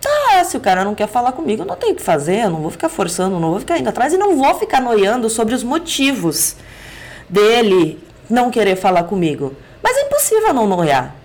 tá, 0.02 0.44
se 0.44 0.58
o 0.58 0.60
cara 0.60 0.84
não 0.84 0.96
quer 0.96 1.08
falar 1.08 1.32
comigo, 1.32 1.64
não 1.64 1.76
tenho 1.76 1.94
o 1.94 1.96
que 1.96 2.02
fazer, 2.02 2.46
eu 2.46 2.50
não 2.50 2.62
vou 2.62 2.72
ficar 2.72 2.90
forçando, 2.90 3.40
não 3.40 3.52
vou 3.52 3.60
ficar 3.60 3.78
indo 3.78 3.88
atrás 3.88 4.14
e 4.14 4.18
não 4.18 4.36
vou 4.36 4.56
ficar 4.56 4.82
noiando 4.82 5.30
sobre 5.30 5.54
os 5.54 5.64
motivos 5.64 6.56
dele 7.30 8.00
não 8.32 8.52
querer 8.52 8.76
falar 8.76 9.04
comigo. 9.04 9.54
Mas 9.82 9.98
é 9.98 10.02
impossível 10.02 10.54
não 10.54 10.68
noiar. 10.68 11.16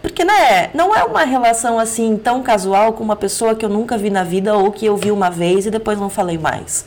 Porque 0.00 0.24
né, 0.24 0.70
não 0.74 0.94
é 0.94 1.04
uma 1.04 1.24
relação 1.24 1.78
assim 1.78 2.16
tão 2.16 2.42
casual 2.42 2.92
com 2.92 3.02
uma 3.02 3.16
pessoa 3.16 3.54
que 3.54 3.64
eu 3.64 3.68
nunca 3.68 3.98
vi 3.98 4.10
na 4.10 4.22
vida 4.22 4.56
ou 4.56 4.70
que 4.70 4.86
eu 4.86 4.96
vi 4.96 5.10
uma 5.10 5.30
vez 5.30 5.66
e 5.66 5.70
depois 5.70 5.98
não 5.98 6.08
falei 6.08 6.38
mais. 6.38 6.86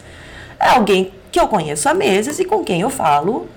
É 0.59 0.69
alguém 0.69 1.11
que 1.31 1.39
eu 1.39 1.47
conheço 1.47 1.89
há 1.89 1.93
meses 1.93 2.39
e 2.39 2.45
com 2.45 2.63
quem 2.63 2.81
eu 2.81 2.89
falo 2.89 3.47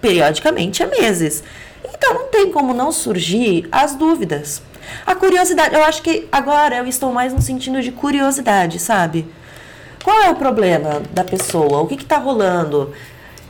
periodicamente 0.00 0.82
há 0.82 0.86
meses. 0.86 1.42
Então 1.84 2.14
não 2.14 2.28
tem 2.28 2.50
como 2.50 2.74
não 2.74 2.90
surgir 2.92 3.68
as 3.70 3.94
dúvidas. 3.94 4.62
A 5.04 5.14
curiosidade, 5.14 5.74
eu 5.74 5.84
acho 5.84 6.02
que 6.02 6.28
agora 6.30 6.76
eu 6.76 6.86
estou 6.86 7.12
mais 7.12 7.32
no 7.32 7.42
sentido 7.42 7.82
de 7.82 7.90
curiosidade, 7.90 8.78
sabe? 8.78 9.26
Qual 10.04 10.22
é 10.22 10.30
o 10.30 10.36
problema 10.36 11.02
da 11.12 11.24
pessoa? 11.24 11.80
O 11.80 11.86
que 11.86 11.94
está 11.94 12.18
rolando? 12.18 12.92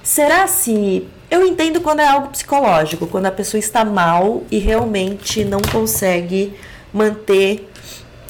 Será 0.02 0.46
se 0.46 1.06
eu 1.30 1.44
entendo 1.44 1.80
quando 1.80 2.00
é 2.00 2.06
algo 2.06 2.28
psicológico, 2.28 3.06
quando 3.06 3.26
a 3.26 3.32
pessoa 3.32 3.58
está 3.58 3.84
mal 3.84 4.44
e 4.50 4.58
realmente 4.58 5.44
não 5.44 5.60
consegue 5.60 6.54
manter 6.92 7.68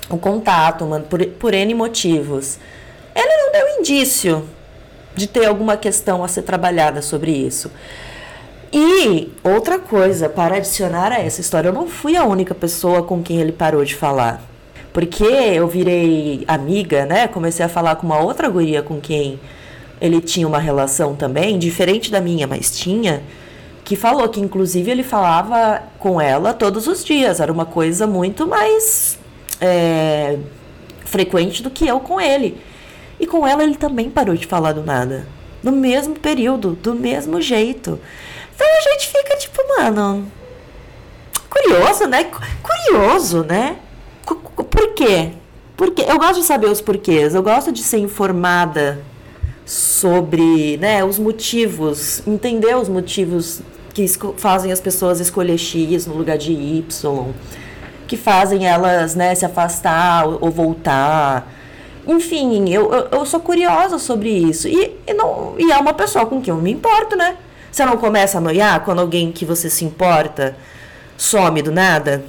o 0.09 0.17
contato, 0.17 0.87
por, 1.09 1.25
por 1.26 1.55
N 1.55 1.75
motivos. 1.75 2.59
Ele 3.15 3.37
não 3.37 3.53
deu 3.53 3.81
indício 3.81 4.49
de 5.15 5.26
ter 5.26 5.47
alguma 5.47 5.76
questão 5.76 6.23
a 6.23 6.29
ser 6.29 6.43
trabalhada 6.43 7.03
sobre 7.03 7.31
isso. 7.31 7.71
E 8.73 9.33
outra 9.43 9.79
coisa, 9.79 10.29
para 10.29 10.57
adicionar 10.57 11.12
a 11.12 11.21
essa 11.21 11.41
história, 11.41 11.69
eu 11.69 11.73
não 11.73 11.88
fui 11.88 12.17
a 12.17 12.25
única 12.25 12.55
pessoa 12.55 13.03
com 13.03 13.23
quem 13.23 13.41
ele 13.41 13.53
parou 13.53 13.85
de 13.85 13.95
falar. 13.95 14.43
Porque 14.93 15.25
eu 15.25 15.69
virei 15.69 16.45
amiga, 16.49 17.07
né? 17.07 17.29
Comecei 17.29 17.65
a 17.65 17.69
falar 17.69 17.97
com 17.97 18.07
uma 18.07 18.19
outra 18.19 18.49
guria 18.49 18.83
com 18.83 19.00
quem 19.00 19.38
ele 20.00 20.21
tinha 20.21 20.47
uma 20.47 20.59
relação 20.59 21.15
também, 21.15 21.59
diferente 21.59 22.11
da 22.11 22.21
minha, 22.21 22.47
mas 22.47 22.76
tinha, 22.76 23.23
que 23.85 23.97
falou 23.97 24.29
que 24.29 24.41
inclusive 24.41 24.91
ele 24.91 25.03
falava 25.03 25.83
com 25.99 26.21
ela 26.21 26.53
todos 26.53 26.87
os 26.87 27.05
dias. 27.05 27.41
Era 27.41 27.53
uma 27.53 27.65
coisa 27.65 28.07
muito 28.07 28.47
mais 28.47 29.19
é, 29.61 30.38
frequente 31.05 31.62
do 31.62 31.71
que 31.71 31.87
eu 31.87 32.00
com 32.00 32.21
ele. 32.21 32.61
E 33.19 33.26
com 33.26 33.47
ela 33.47 33.62
ele 33.62 33.76
também 33.76 34.11
parou 34.11 34.35
de 34.35 34.47
falar 34.47 34.73
do 34.73 34.83
nada. 34.83 35.26
No 35.62 35.73
mesmo 35.73 36.15
período, 36.15 36.73
do 36.73 36.95
mesmo 36.95 37.41
jeito. 37.41 37.99
Então 38.55 38.67
a 38.67 38.81
gente 38.93 39.09
fica 39.09 39.37
tipo, 39.37 39.62
mano. 39.79 40.31
Curioso, 41.49 42.07
né? 42.07 42.26
Curioso, 42.62 43.43
né? 43.45 43.76
Por 44.25 44.95
quê? 44.95 45.31
Porque 45.76 46.03
eu 46.03 46.19
gosto 46.19 46.41
de 46.41 46.45
saber 46.45 46.69
os 46.69 46.81
porquês, 46.81 47.35
eu 47.35 47.43
gosto 47.43 47.71
de 47.71 47.83
ser 47.83 47.99
informada 47.99 49.03
sobre 49.66 50.76
né, 50.76 51.04
os 51.04 51.18
motivos, 51.18 52.23
entender 52.25 52.76
os 52.76 52.88
motivos 52.88 53.61
que 53.92 54.06
fazem 54.37 54.70
as 54.70 54.80
pessoas 54.80 55.18
escolher 55.18 55.58
X 55.58 56.06
no 56.06 56.14
lugar 56.14 56.38
de 56.38 56.52
Y, 56.52 57.26
que 58.06 58.16
fazem 58.16 58.64
elas 58.64 59.16
né, 59.16 59.35
se 59.35 59.44
afastar 59.44 60.28
ou 60.28 60.50
voltar. 60.50 61.52
Enfim, 62.06 62.70
eu, 62.70 62.92
eu, 62.94 63.08
eu 63.11 63.26
sou 63.26 63.40
curiosa 63.40 63.99
sobre 63.99 64.30
isso. 64.30 64.68
E, 64.68 64.96
e, 65.04 65.12
não, 65.12 65.56
e 65.58 65.73
é 65.73 65.76
uma 65.78 65.92
pessoa 65.92 66.25
com 66.25 66.40
quem 66.40 66.54
eu 66.54 66.61
me 66.61 66.70
importo, 66.70 67.16
né? 67.16 67.37
Você 67.73 67.85
não 67.85 67.96
começa 67.96 68.38
a 68.38 68.40
noiar 68.40 68.85
quando 68.85 69.00
alguém 69.00 69.32
que 69.32 69.44
você 69.44 69.68
se 69.68 69.85
importa 69.85 70.56
some 71.18 71.61
do 71.61 71.73
nada? 71.73 72.25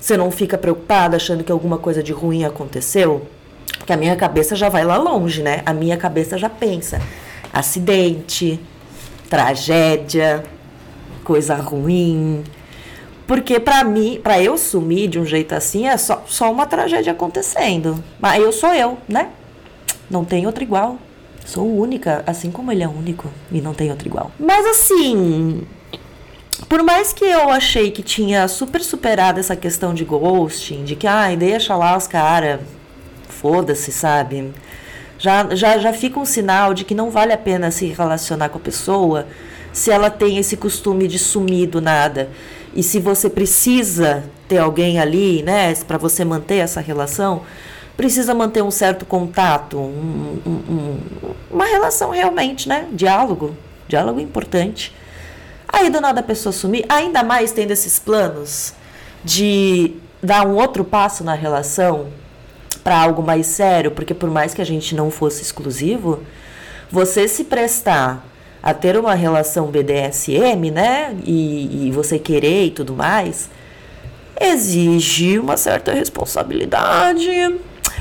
Você 0.00 0.16
não 0.16 0.32
fica 0.32 0.58
preocupada 0.58 1.16
achando 1.16 1.44
que 1.44 1.52
alguma 1.52 1.78
coisa 1.78 2.02
de 2.02 2.12
ruim 2.12 2.44
aconteceu? 2.44 3.24
Porque 3.78 3.92
a 3.92 3.96
minha 3.96 4.16
cabeça 4.16 4.54
já 4.54 4.68
vai 4.68 4.84
lá 4.84 4.96
longe, 4.96 5.42
né? 5.42 5.62
A 5.66 5.72
minha 5.72 5.96
cabeça 5.96 6.38
já 6.38 6.48
pensa: 6.48 7.00
acidente, 7.52 8.60
tragédia, 9.28 10.42
coisa 11.24 11.54
ruim. 11.56 12.44
Porque 13.26 13.58
para 13.58 13.82
mim, 13.84 14.20
para 14.22 14.42
eu 14.42 14.58
sumir 14.58 15.08
de 15.08 15.18
um 15.18 15.24
jeito 15.24 15.54
assim, 15.54 15.86
é 15.86 15.96
só, 15.96 16.22
só 16.26 16.50
uma 16.50 16.66
tragédia 16.66 17.12
acontecendo. 17.12 18.02
Mas 18.20 18.42
eu 18.42 18.52
sou 18.52 18.74
eu, 18.74 18.98
né? 19.08 19.28
Não 20.10 20.24
tem 20.24 20.46
outra 20.46 20.62
igual. 20.62 20.98
Sou 21.44 21.66
única, 21.66 22.22
assim 22.26 22.50
como 22.50 22.70
ele 22.70 22.82
é 22.82 22.88
único 22.88 23.28
e 23.50 23.60
não 23.60 23.74
tem 23.74 23.90
outro 23.90 24.06
igual. 24.06 24.30
Mas 24.38 24.64
assim, 24.66 25.66
por 26.68 26.82
mais 26.82 27.12
que 27.12 27.24
eu 27.24 27.50
achei 27.50 27.90
que 27.90 28.02
tinha 28.02 28.46
super 28.48 28.80
superado 28.80 29.40
essa 29.40 29.56
questão 29.56 29.92
de 29.92 30.04
ghosting, 30.04 30.84
de 30.84 30.94
que, 30.94 31.06
ai, 31.06 31.36
deixa 31.36 31.74
lá 31.74 31.96
os 31.96 32.06
caras, 32.06 32.60
foda-se, 33.32 33.90
sabe? 33.90 34.52
Já, 35.18 35.54
já, 35.54 35.78
já 35.78 35.92
fica 35.92 36.20
um 36.20 36.24
sinal 36.24 36.74
de 36.74 36.84
que 36.84 36.94
não 36.94 37.10
vale 37.10 37.32
a 37.32 37.38
pena 37.38 37.70
se 37.70 37.86
relacionar 37.86 38.48
com 38.48 38.58
a 38.58 38.60
pessoa 38.60 39.26
se 39.72 39.90
ela 39.90 40.10
tem 40.10 40.36
esse 40.36 40.56
costume 40.56 41.08
de 41.08 41.18
sumir 41.18 41.68
do 41.68 41.80
nada. 41.80 42.28
E 42.74 42.82
se 42.82 42.98
você 42.98 43.30
precisa 43.30 44.24
ter 44.48 44.58
alguém 44.58 44.98
ali, 44.98 45.42
né, 45.42 45.74
para 45.86 45.96
você 45.96 46.24
manter 46.24 46.56
essa 46.56 46.80
relação, 46.80 47.42
precisa 47.96 48.34
manter 48.34 48.62
um 48.62 48.70
certo 48.70 49.06
contato, 49.06 49.78
um, 49.78 50.40
um, 50.44 50.50
um, 50.50 50.98
uma 51.50 51.64
relação 51.64 52.10
realmente, 52.10 52.68
né? 52.68 52.88
Diálogo. 52.92 53.56
Diálogo 53.88 54.20
importante. 54.20 54.94
Aí 55.68 55.88
do 55.88 56.00
nada 56.00 56.20
a 56.20 56.22
pessoa 56.22 56.52
sumir, 56.52 56.84
ainda 56.88 57.22
mais 57.22 57.52
tendo 57.52 57.70
esses 57.70 57.98
planos 57.98 58.74
de 59.24 59.94
dar 60.22 60.46
um 60.46 60.54
outro 60.56 60.84
passo 60.84 61.24
na 61.24 61.34
relação 61.34 62.08
para 62.82 62.98
algo 62.98 63.22
mais 63.22 63.46
sério, 63.46 63.90
porque 63.90 64.14
por 64.14 64.30
mais 64.30 64.54
que 64.54 64.60
a 64.60 64.66
gente 64.66 64.94
não 64.94 65.10
fosse 65.10 65.42
exclusivo, 65.42 66.22
você 66.90 67.28
se 67.28 67.44
prestar 67.44 68.26
a 68.62 68.72
ter 68.72 68.96
uma 68.96 69.14
relação 69.14 69.66
BDSM, 69.66 70.70
né, 70.70 71.16
e, 71.24 71.88
e 71.88 71.90
você 71.90 72.18
querer 72.18 72.66
e 72.66 72.70
tudo 72.70 72.94
mais, 72.94 73.50
exige 74.40 75.38
uma 75.38 75.56
certa 75.56 75.92
responsabilidade. 75.92 77.28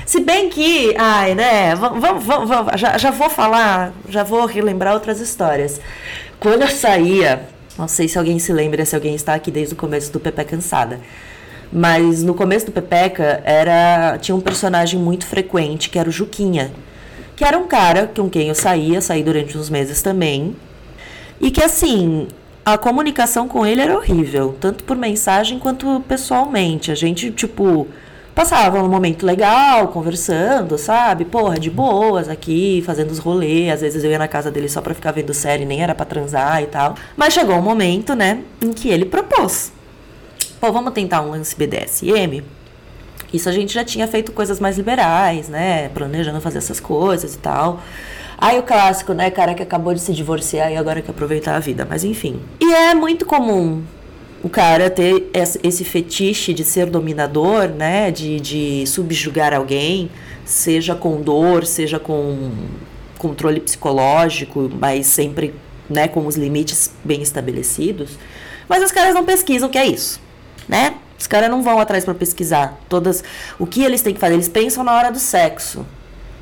Se 0.05 0.19
bem 0.19 0.49
que, 0.49 0.95
ai, 0.97 1.35
né, 1.35 1.75
vamos, 1.75 1.99
vamos, 2.25 2.49
vamos 2.49 2.79
já, 2.79 2.97
já 2.97 3.11
vou 3.11 3.29
falar, 3.29 3.93
já 4.09 4.23
vou 4.23 4.45
relembrar 4.45 4.93
outras 4.93 5.19
histórias. 5.19 5.79
Quando 6.39 6.63
eu 6.63 6.67
saía 6.67 7.47
não 7.77 7.87
sei 7.87 8.07
se 8.07 8.17
alguém 8.17 8.37
se 8.37 8.51
lembra, 8.51 8.85
se 8.85 8.95
alguém 8.95 9.15
está 9.15 9.33
aqui 9.33 9.49
desde 9.49 9.73
o 9.73 9.77
começo 9.77 10.11
do 10.11 10.19
Pepe 10.19 10.43
Cansada. 10.43 10.99
Mas 11.71 12.21
no 12.21 12.33
começo 12.33 12.65
do 12.65 12.71
Pepeca 12.71 13.41
era 13.45 14.17
tinha 14.19 14.35
um 14.35 14.41
personagem 14.41 14.99
muito 14.99 15.25
frequente 15.25 15.89
que 15.89 15.97
era 15.97 16.09
o 16.09 16.11
Juquinha, 16.11 16.71
que 17.35 17.45
era 17.45 17.57
um 17.57 17.65
cara 17.65 18.11
com 18.13 18.29
quem 18.29 18.49
eu 18.49 18.55
saía, 18.55 18.99
saí 19.01 19.23
durante 19.23 19.57
uns 19.57 19.69
meses 19.69 20.01
também. 20.01 20.55
E 21.39 21.49
que 21.49 21.63
assim, 21.63 22.27
a 22.65 22.77
comunicação 22.77 23.47
com 23.47 23.65
ele 23.65 23.81
era 23.81 23.95
horrível, 23.95 24.55
tanto 24.59 24.83
por 24.83 24.97
mensagem 24.97 25.57
quanto 25.57 26.03
pessoalmente. 26.07 26.91
A 26.91 26.95
gente, 26.95 27.31
tipo, 27.31 27.87
passava 28.35 28.83
um 28.83 28.89
momento 28.89 29.25
legal, 29.25 29.87
conversando, 29.87 30.77
sabe? 30.77 31.25
Porra, 31.25 31.57
de 31.57 31.69
boas 31.71 32.29
aqui, 32.29 32.83
fazendo 32.85 33.11
os 33.11 33.17
rolês. 33.17 33.73
Às 33.73 33.81
vezes 33.81 34.03
eu 34.03 34.11
ia 34.11 34.19
na 34.19 34.27
casa 34.27 34.51
dele 34.51 34.69
só 34.69 34.81
pra 34.81 34.93
ficar 34.93 35.11
vendo 35.11 35.33
série, 35.33 35.65
nem 35.65 35.81
era 35.81 35.95
pra 35.95 36.05
transar 36.05 36.61
e 36.61 36.67
tal. 36.67 36.95
Mas 37.15 37.33
chegou 37.33 37.55
um 37.55 37.61
momento, 37.61 38.13
né, 38.13 38.41
em 38.61 38.71
que 38.71 38.89
ele 38.89 39.05
propôs. 39.05 39.71
Pô, 40.61 40.71
vamos 40.71 40.93
tentar 40.93 41.23
um 41.23 41.31
lance 41.31 41.55
BDSM? 41.55 42.43
Isso 43.33 43.49
a 43.49 43.51
gente 43.51 43.73
já 43.73 43.83
tinha 43.83 44.07
feito 44.07 44.31
coisas 44.31 44.59
mais 44.59 44.77
liberais, 44.77 45.49
né? 45.49 45.89
Planejando 45.89 46.39
fazer 46.39 46.59
essas 46.59 46.79
coisas 46.79 47.33
e 47.33 47.37
tal. 47.39 47.81
Aí 48.37 48.59
o 48.59 48.61
clássico, 48.61 49.11
né? 49.11 49.31
Cara 49.31 49.55
que 49.55 49.63
acabou 49.63 49.91
de 49.91 49.99
se 49.99 50.13
divorciar 50.13 50.71
e 50.71 50.77
agora 50.77 51.01
quer 51.01 51.09
aproveitar 51.09 51.55
a 51.55 51.59
vida. 51.59 51.87
Mas 51.89 52.03
enfim. 52.03 52.39
E 52.59 52.71
é 52.71 52.93
muito 52.93 53.25
comum 53.25 53.81
o 54.43 54.49
cara 54.49 54.87
ter 54.87 55.31
esse 55.33 55.83
fetiche 55.83 56.53
de 56.53 56.63
ser 56.63 56.85
dominador, 56.91 57.67
né, 57.69 58.11
de, 58.11 58.39
de 58.39 58.85
subjugar 58.85 59.55
alguém, 59.55 60.11
seja 60.45 60.93
com 60.93 61.21
dor, 61.21 61.65
seja 61.65 61.97
com 61.97 62.51
controle 63.17 63.59
psicológico, 63.59 64.69
mas 64.79 65.07
sempre, 65.07 65.55
né, 65.89 66.07
com 66.07 66.27
os 66.27 66.35
limites 66.35 66.91
bem 67.03 67.23
estabelecidos. 67.23 68.19
Mas 68.69 68.83
os 68.83 68.91
caras 68.91 69.15
não 69.15 69.25
pesquisam 69.25 69.67
o 69.67 69.71
que 69.71 69.77
é 69.77 69.85
isso, 69.87 70.19
né? 70.67 70.95
Os 71.17 71.27
caras 71.27 71.49
não 71.49 71.61
vão 71.61 71.79
atrás 71.79 72.03
para 72.03 72.15
pesquisar 72.15 72.79
todas 72.89 73.23
o 73.59 73.67
que 73.67 73.83
eles 73.83 74.01
têm 74.01 74.13
que 74.13 74.19
fazer. 74.19 74.33
Eles 74.33 74.47
pensam 74.47 74.83
na 74.83 74.93
hora 74.93 75.11
do 75.11 75.19
sexo. 75.19 75.85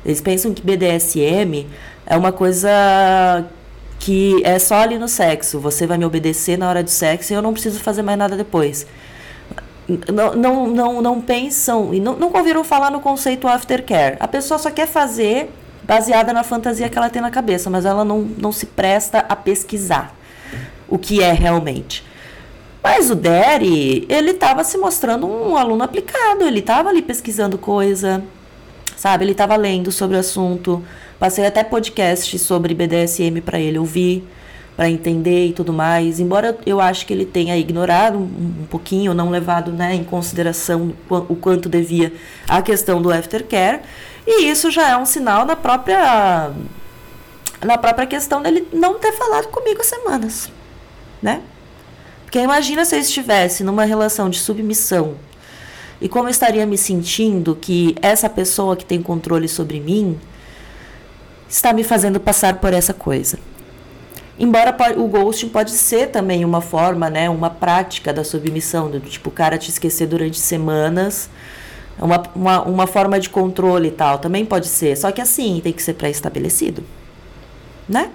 Eles 0.04 0.20
pensam 0.20 0.54
que 0.54 0.62
BDSM 0.62 1.66
é 2.06 2.16
uma 2.16 2.32
coisa 2.32 3.44
que 3.98 4.40
é 4.42 4.58
só 4.58 4.76
ali 4.76 4.98
no 4.98 5.06
sexo. 5.06 5.60
Você 5.60 5.86
vai 5.86 5.98
me 5.98 6.06
obedecer 6.06 6.56
na 6.56 6.68
hora 6.68 6.82
do 6.82 6.88
sexo 6.88 7.32
e 7.32 7.36
eu 7.36 7.42
não 7.42 7.52
preciso 7.52 7.78
fazer 7.78 8.02
mais 8.02 8.18
nada 8.18 8.36
depois. 8.36 8.86
Não, 10.12 10.34
não, 10.34 10.66
não, 10.68 11.02
não 11.02 11.20
pensam 11.20 11.92
e 11.92 12.00
não, 12.00 12.16
nunca 12.16 12.38
ouviram 12.38 12.64
falar 12.64 12.90
no 12.90 13.00
conceito 13.00 13.46
aftercare. 13.46 14.16
A 14.18 14.28
pessoa 14.28 14.56
só 14.56 14.70
quer 14.70 14.86
fazer 14.86 15.50
baseada 15.82 16.32
na 16.32 16.42
fantasia 16.42 16.88
que 16.88 16.96
ela 16.96 17.10
tem 17.10 17.20
na 17.20 17.30
cabeça, 17.30 17.68
mas 17.68 17.84
ela 17.84 18.04
não, 18.04 18.20
não 18.20 18.52
se 18.52 18.64
presta 18.66 19.18
a 19.28 19.36
pesquisar 19.36 20.14
o 20.88 20.98
que 20.98 21.22
é 21.22 21.32
realmente. 21.32 22.04
Mas 22.82 23.10
o 23.10 23.14
Derry, 23.14 24.06
ele 24.08 24.30
estava 24.30 24.64
se 24.64 24.78
mostrando 24.78 25.26
um 25.26 25.56
aluno 25.56 25.84
aplicado, 25.84 26.44
ele 26.44 26.60
estava 26.60 26.88
ali 26.88 27.02
pesquisando 27.02 27.58
coisa, 27.58 28.22
sabe? 28.96 29.24
Ele 29.24 29.32
estava 29.32 29.54
lendo 29.56 29.92
sobre 29.92 30.16
o 30.16 30.20
assunto, 30.20 30.82
Passei 31.20 31.44
até 31.44 31.62
podcast 31.62 32.38
sobre 32.38 32.72
BDSM 32.72 33.42
para 33.44 33.60
ele 33.60 33.78
ouvir, 33.78 34.26
para 34.74 34.88
entender 34.88 35.48
e 35.48 35.52
tudo 35.52 35.70
mais. 35.70 36.18
Embora 36.18 36.56
eu 36.64 36.80
acho 36.80 37.04
que 37.04 37.12
ele 37.12 37.26
tenha 37.26 37.58
ignorado 37.58 38.16
um, 38.16 38.62
um 38.62 38.66
pouquinho, 38.70 39.12
não 39.12 39.28
levado 39.28 39.70
né, 39.70 39.94
em 39.94 40.02
consideração 40.02 40.94
o 41.10 41.36
quanto 41.36 41.68
devia 41.68 42.10
a 42.48 42.62
questão 42.62 43.02
do 43.02 43.12
aftercare. 43.12 43.80
E 44.26 44.46
isso 44.46 44.70
já 44.70 44.88
é 44.88 44.96
um 44.96 45.04
sinal 45.04 45.44
na 45.44 45.54
própria 45.54 46.52
na 47.62 47.76
própria 47.76 48.06
questão 48.06 48.40
dele 48.40 48.66
não 48.72 48.98
ter 48.98 49.12
falado 49.12 49.48
comigo 49.48 49.82
há 49.82 49.84
semanas, 49.84 50.50
né? 51.20 51.42
Porque 52.30 52.38
imagina 52.38 52.84
se 52.84 52.94
eu 52.94 53.00
estivesse 53.00 53.64
numa 53.64 53.84
relação 53.84 54.30
de 54.30 54.38
submissão 54.38 55.16
e 56.00 56.08
como 56.08 56.28
eu 56.28 56.30
estaria 56.30 56.64
me 56.64 56.78
sentindo 56.78 57.56
que 57.56 57.96
essa 58.00 58.30
pessoa 58.30 58.76
que 58.76 58.84
tem 58.84 59.02
controle 59.02 59.48
sobre 59.48 59.80
mim 59.80 60.16
está 61.48 61.72
me 61.72 61.82
fazendo 61.82 62.20
passar 62.20 62.60
por 62.60 62.72
essa 62.72 62.94
coisa. 62.94 63.36
Embora 64.38 64.72
o 64.96 65.08
ghosting 65.08 65.48
pode 65.48 65.72
ser 65.72 66.10
também 66.10 66.44
uma 66.44 66.60
forma, 66.60 67.10
né, 67.10 67.28
uma 67.28 67.50
prática 67.50 68.12
da 68.12 68.22
submissão, 68.22 68.88
do 68.88 69.00
tipo 69.00 69.28
o 69.28 69.32
cara 69.32 69.58
te 69.58 69.68
esquecer 69.68 70.06
durante 70.06 70.38
semanas, 70.38 71.28
uma, 71.98 72.22
uma, 72.32 72.62
uma 72.62 72.86
forma 72.86 73.18
de 73.18 73.28
controle 73.28 73.88
e 73.88 73.90
tal, 73.90 74.20
também 74.20 74.46
pode 74.46 74.68
ser. 74.68 74.96
Só 74.96 75.10
que 75.10 75.20
assim, 75.20 75.60
tem 75.64 75.72
que 75.72 75.82
ser 75.82 75.94
pré-estabelecido, 75.94 76.84
né? 77.88 78.12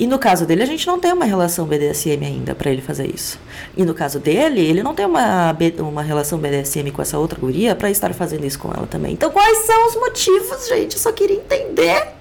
E 0.00 0.06
no 0.06 0.18
caso 0.18 0.46
dele, 0.46 0.62
a 0.62 0.66
gente 0.66 0.86
não 0.86 0.98
tem 0.98 1.12
uma 1.12 1.26
relação 1.26 1.66
BDSM 1.66 2.24
ainda 2.24 2.54
para 2.54 2.70
ele 2.70 2.80
fazer 2.80 3.06
isso. 3.14 3.38
E 3.76 3.84
no 3.84 3.92
caso 3.92 4.18
dele, 4.18 4.58
ele 4.58 4.82
não 4.82 4.94
tem 4.94 5.04
uma, 5.04 5.54
uma 5.78 6.02
relação 6.02 6.38
BDSM 6.38 6.90
com 6.90 7.02
essa 7.02 7.18
outra 7.18 7.38
guria 7.38 7.74
para 7.74 7.90
estar 7.90 8.14
fazendo 8.14 8.46
isso 8.46 8.58
com 8.58 8.72
ela 8.72 8.86
também. 8.86 9.12
Então, 9.12 9.30
quais 9.30 9.58
são 9.66 9.88
os 9.88 9.96
motivos, 9.96 10.68
gente? 10.68 10.94
Eu 10.94 11.02
só 11.02 11.12
queria 11.12 11.36
entender. 11.36 12.14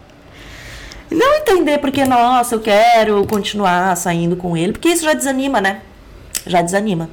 Não 1.09 1.36
entender 1.36 1.77
porque, 1.77 2.03
nossa, 2.03 2.53
eu 2.53 2.59
quero 2.59 3.25
continuar 3.25 3.95
saindo 3.95 4.36
com 4.36 4.57
ele, 4.57 4.74
porque 4.74 4.89
isso 4.89 5.05
já 5.05 5.13
desanima, 5.13 5.62
né? 5.62 5.81
Já 6.45 6.62
desanima. 6.62 7.09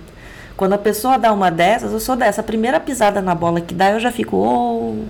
Quando 0.56 0.72
a 0.72 0.78
pessoa 0.78 1.16
dá 1.16 1.32
uma 1.32 1.48
dessas, 1.48 1.92
eu 1.92 2.00
sou 2.00 2.16
dessa. 2.16 2.40
A 2.40 2.44
primeira 2.44 2.80
pisada 2.80 3.22
na 3.22 3.36
bola 3.36 3.60
que 3.60 3.72
dá, 3.72 3.92
eu 3.92 4.00
já 4.00 4.10
fico, 4.10 4.36
oh, 4.36 5.04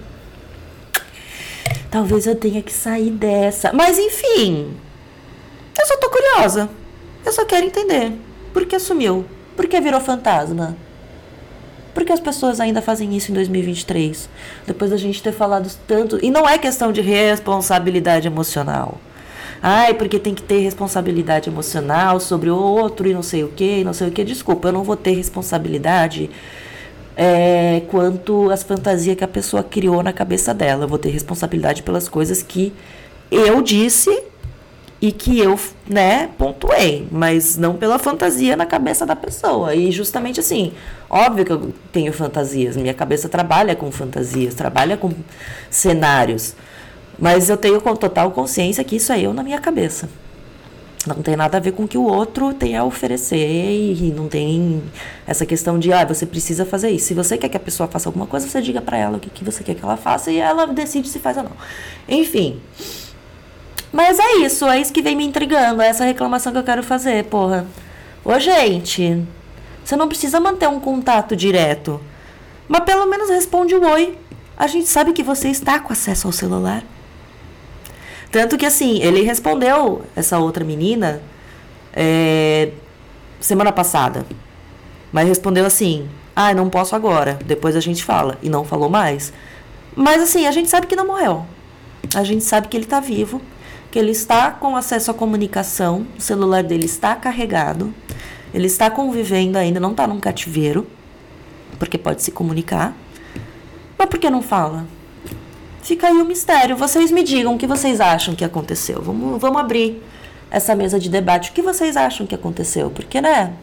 talvez 1.90 2.26
eu 2.26 2.36
tenha 2.36 2.60
que 2.60 2.74
sair 2.74 3.08
dessa. 3.08 3.72
Mas 3.72 3.98
enfim, 3.98 4.76
eu 5.80 5.86
só 5.86 5.96
tô 5.98 6.10
curiosa. 6.10 6.68
Eu 7.24 7.32
só 7.32 7.44
quero 7.44 7.66
entender. 7.66 8.12
Por 8.52 8.64
que 8.66 8.78
sumiu? 8.78 9.24
Por 9.56 9.66
que 9.66 9.80
virou 9.80 10.00
fantasma? 10.00 10.76
Por 11.92 12.04
que 12.04 12.12
as 12.12 12.20
pessoas 12.20 12.60
ainda 12.60 12.82
fazem 12.82 13.16
isso 13.16 13.30
em 13.30 13.34
2023? 13.34 14.28
Depois 14.66 14.90
da 14.90 14.96
gente 14.96 15.22
ter 15.22 15.32
falado 15.32 15.70
tanto. 15.86 16.18
E 16.22 16.30
não 16.30 16.48
é 16.48 16.58
questão 16.58 16.92
de 16.92 17.00
responsabilidade 17.00 18.26
emocional. 18.26 19.00
Ai, 19.62 19.94
porque 19.94 20.18
tem 20.18 20.34
que 20.34 20.42
ter 20.42 20.60
responsabilidade 20.60 21.48
emocional 21.48 22.20
sobre 22.20 22.50
o 22.50 22.56
outro 22.56 23.08
e 23.08 23.14
não 23.14 23.22
sei 23.22 23.44
o 23.44 23.48
que, 23.48 23.82
não 23.82 23.92
sei 23.92 24.08
o 24.08 24.10
que. 24.10 24.22
Desculpa, 24.24 24.68
eu 24.68 24.72
não 24.72 24.84
vou 24.84 24.94
ter 24.94 25.12
responsabilidade 25.12 26.30
é, 27.16 27.82
quanto 27.88 28.50
às 28.50 28.62
fantasias 28.62 29.16
que 29.16 29.24
a 29.24 29.28
pessoa 29.28 29.62
criou 29.62 30.02
na 30.02 30.12
cabeça 30.12 30.52
dela. 30.52 30.84
Eu 30.84 30.88
vou 30.88 30.98
ter 30.98 31.08
responsabilidade 31.08 31.82
pelas 31.82 32.08
coisas 32.08 32.42
que 32.42 32.72
eu 33.30 33.62
disse 33.62 34.22
e 35.00 35.12
que 35.12 35.38
eu, 35.38 35.58
né, 35.88 36.30
pontuei, 36.38 37.06
mas 37.10 37.56
não 37.56 37.74
pela 37.76 37.98
fantasia 37.98 38.56
na 38.56 38.64
cabeça 38.64 39.04
da 39.04 39.14
pessoa. 39.14 39.74
E 39.74 39.92
justamente 39.92 40.40
assim, 40.40 40.72
óbvio 41.10 41.44
que 41.44 41.52
eu 41.52 41.72
tenho 41.92 42.12
fantasias, 42.12 42.76
minha 42.76 42.94
cabeça 42.94 43.28
trabalha 43.28 43.76
com 43.76 43.90
fantasias, 43.90 44.54
trabalha 44.54 44.96
com 44.96 45.12
cenários, 45.70 46.54
mas 47.18 47.50
eu 47.50 47.56
tenho 47.56 47.80
com 47.80 47.94
total 47.94 48.30
consciência 48.30 48.82
que 48.84 48.96
isso 48.96 49.12
é 49.12 49.20
eu 49.20 49.32
na 49.34 49.42
minha 49.42 49.60
cabeça. 49.60 50.08
Não 51.06 51.22
tem 51.22 51.36
nada 51.36 51.58
a 51.58 51.60
ver 51.60 51.70
com 51.70 51.84
o 51.84 51.88
que 51.88 51.96
o 51.96 52.02
outro 52.02 52.52
tem 52.52 52.76
a 52.76 52.82
oferecer 52.82 53.36
e 53.38 54.12
não 54.16 54.26
tem 54.26 54.82
essa 55.24 55.46
questão 55.46 55.78
de, 55.78 55.92
ah, 55.92 56.04
você 56.04 56.26
precisa 56.26 56.66
fazer 56.66 56.90
isso. 56.90 57.06
Se 57.06 57.14
você 57.14 57.38
quer 57.38 57.48
que 57.48 57.56
a 57.56 57.60
pessoa 57.60 57.86
faça 57.86 58.08
alguma 58.08 58.26
coisa, 58.26 58.48
você 58.48 58.60
diga 58.60 58.80
para 58.82 58.98
ela 58.98 59.16
o 59.16 59.20
que, 59.20 59.30
que 59.30 59.44
você 59.44 59.62
quer 59.62 59.76
que 59.76 59.84
ela 59.84 59.96
faça 59.96 60.32
e 60.32 60.38
ela 60.38 60.66
decide 60.66 61.08
se 61.08 61.20
faz 61.20 61.36
ou 61.36 61.44
não. 61.44 61.52
Enfim, 62.08 62.60
mas 63.92 64.18
é 64.18 64.36
isso, 64.38 64.66
é 64.66 64.80
isso 64.80 64.92
que 64.92 65.02
vem 65.02 65.16
me 65.16 65.24
intrigando, 65.24 65.80
é 65.80 65.88
essa 65.88 66.04
reclamação 66.04 66.52
que 66.52 66.58
eu 66.58 66.64
quero 66.64 66.82
fazer, 66.82 67.24
porra. 67.24 67.66
Ô, 68.24 68.38
gente, 68.38 69.24
você 69.84 69.96
não 69.96 70.08
precisa 70.08 70.40
manter 70.40 70.68
um 70.68 70.80
contato 70.80 71.36
direto, 71.36 72.00
mas 72.68 72.82
pelo 72.84 73.06
menos 73.06 73.30
responde 73.30 73.74
o 73.74 73.88
oi. 73.88 74.18
A 74.56 74.66
gente 74.66 74.88
sabe 74.88 75.12
que 75.12 75.22
você 75.22 75.48
está 75.48 75.78
com 75.78 75.92
acesso 75.92 76.26
ao 76.26 76.32
celular. 76.32 76.82
Tanto 78.30 78.58
que 78.58 78.66
assim, 78.66 79.00
ele 79.00 79.22
respondeu 79.22 80.02
essa 80.14 80.38
outra 80.38 80.64
menina 80.64 81.22
é, 81.92 82.70
semana 83.40 83.70
passada. 83.70 84.26
Mas 85.12 85.28
respondeu 85.28 85.64
assim: 85.64 86.08
Ah, 86.34 86.52
não 86.52 86.68
posso 86.68 86.96
agora, 86.96 87.38
depois 87.44 87.76
a 87.76 87.80
gente 87.80 88.02
fala. 88.02 88.38
E 88.42 88.48
não 88.48 88.64
falou 88.64 88.88
mais. 88.88 89.32
Mas 89.94 90.22
assim, 90.22 90.46
a 90.46 90.50
gente 90.50 90.68
sabe 90.68 90.86
que 90.86 90.96
não 90.96 91.06
morreu. 91.06 91.46
A 92.14 92.24
gente 92.24 92.44
sabe 92.44 92.68
que 92.68 92.76
ele 92.76 92.84
está 92.84 93.00
vivo 93.00 93.40
que 93.96 94.00
ele 94.00 94.10
está 94.10 94.50
com 94.50 94.76
acesso 94.76 95.10
à 95.10 95.14
comunicação, 95.14 96.06
o 96.18 96.20
celular 96.20 96.62
dele 96.62 96.84
está 96.84 97.16
carregado, 97.16 97.94
ele 98.52 98.66
está 98.66 98.90
convivendo 98.90 99.56
ainda, 99.56 99.80
não 99.80 99.92
está 99.92 100.06
num 100.06 100.20
cativeiro, 100.20 100.86
porque 101.78 101.96
pode 101.96 102.22
se 102.22 102.30
comunicar. 102.30 102.94
Mas 103.96 104.06
por 104.06 104.18
que 104.18 104.28
não 104.28 104.42
fala? 104.42 104.86
Fica 105.82 106.08
aí 106.08 106.12
o 106.20 106.26
mistério. 106.26 106.76
Vocês 106.76 107.10
me 107.10 107.22
digam 107.22 107.54
o 107.54 107.58
que 107.58 107.66
vocês 107.66 107.98
acham 107.98 108.34
que 108.34 108.44
aconteceu. 108.44 109.00
Vamos, 109.00 109.40
vamos 109.40 109.62
abrir 109.62 110.02
essa 110.50 110.74
mesa 110.74 111.00
de 111.00 111.08
debate. 111.08 111.48
O 111.48 111.54
que 111.54 111.62
vocês 111.62 111.96
acham 111.96 112.26
que 112.26 112.34
aconteceu? 112.34 112.90
Porque, 112.90 113.22
né? 113.22 113.54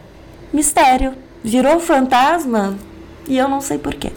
Mistério. 0.52 1.14
Virou 1.44 1.80
fantasma 1.80 2.76
e 3.28 3.38
eu 3.38 3.48
não 3.48 3.62
sei 3.62 3.78
porquê. 3.78 4.12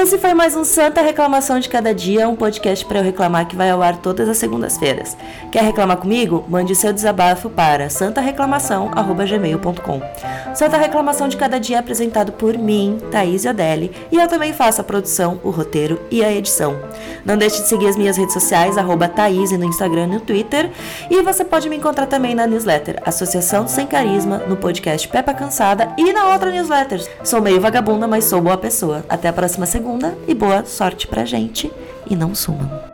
Esse 0.00 0.16
foi 0.16 0.32
mais 0.32 0.54
um 0.54 0.62
Santa 0.62 1.02
Reclamação 1.02 1.58
de 1.58 1.68
Cada 1.68 1.92
Dia, 1.92 2.28
um 2.28 2.36
podcast 2.36 2.86
para 2.86 3.00
eu 3.00 3.04
reclamar 3.04 3.48
que 3.48 3.56
vai 3.56 3.68
ao 3.68 3.82
ar 3.82 3.96
todas 3.96 4.28
as 4.28 4.38
segundas-feiras. 4.38 5.16
Quer 5.50 5.64
reclamar 5.64 5.96
comigo? 5.96 6.44
Mande 6.48 6.72
seu 6.76 6.92
desabafo 6.92 7.50
para 7.50 7.90
santareclamação.gmail.com 7.90 10.00
Santa 10.54 10.76
Reclamação 10.76 11.26
de 11.26 11.36
Cada 11.36 11.58
Dia 11.58 11.78
é 11.78 11.80
apresentado 11.80 12.30
por 12.30 12.56
mim, 12.56 12.98
Thaís 13.10 13.44
Odelli, 13.44 13.90
e 14.12 14.16
eu 14.16 14.28
também 14.28 14.52
faço 14.52 14.80
a 14.80 14.84
produção, 14.84 15.40
o 15.42 15.50
roteiro 15.50 16.00
e 16.12 16.24
a 16.24 16.32
edição. 16.32 16.78
Não 17.24 17.36
deixe 17.36 17.62
de 17.62 17.68
seguir 17.68 17.88
as 17.88 17.96
minhas 17.96 18.16
redes 18.16 18.34
sociais, 18.34 18.76
Thaís 19.16 19.50
no 19.50 19.64
Instagram 19.64 20.04
e 20.04 20.06
no 20.06 20.20
Twitter, 20.20 20.70
e 21.10 21.20
você 21.22 21.44
pode 21.44 21.68
me 21.68 21.76
encontrar 21.76 22.06
também 22.06 22.36
na 22.36 22.46
newsletter 22.46 23.02
Associação 23.04 23.66
Sem 23.66 23.84
Carisma, 23.84 24.38
no 24.46 24.56
podcast 24.56 25.08
Peppa 25.08 25.34
Cansada 25.34 25.92
e 25.98 26.12
na 26.12 26.32
outra 26.32 26.52
newsletter. 26.52 27.04
Sou 27.24 27.42
meio 27.42 27.60
vagabunda, 27.60 28.06
mas 28.06 28.26
sou 28.26 28.40
boa 28.40 28.56
pessoa. 28.56 29.04
Até 29.08 29.26
a 29.26 29.32
próxima 29.32 29.66
segunda 29.66 29.87
segunda 29.88 30.18
e 30.28 30.34
boa 30.34 30.66
sorte 30.66 31.06
pra 31.06 31.24
gente 31.24 31.72
e 32.10 32.14
não 32.14 32.34
sumam. 32.34 32.87